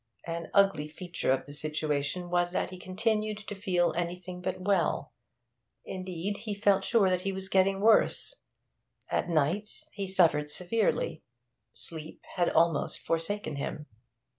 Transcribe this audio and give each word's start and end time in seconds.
An 0.25 0.49
ugly 0.51 0.87
feature 0.87 1.31
of 1.31 1.45
the 1.45 1.53
situation 1.53 2.31
was 2.31 2.53
that 2.53 2.71
he 2.71 2.79
continued 2.79 3.37
to 3.37 3.53
feel 3.53 3.93
anything 3.95 4.41
but 4.41 4.59
well; 4.59 5.13
indeed, 5.85 6.37
he 6.37 6.55
felt 6.55 6.83
sure 6.83 7.07
that 7.07 7.21
he 7.21 7.31
was 7.31 7.49
getting 7.49 7.81
worse. 7.81 8.33
At 9.11 9.29
night 9.29 9.67
he 9.91 10.07
suffered 10.07 10.49
severely; 10.49 11.21
sleep 11.73 12.23
had 12.35 12.49
almost 12.49 12.99
forsaken 12.99 13.57
him. 13.57 13.85